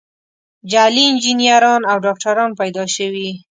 جعلي 0.71 1.03
انجینران 1.09 1.81
او 1.91 1.97
ډاکتران 2.05 2.49
پیدا 2.59 2.83
شوي. 2.95 3.29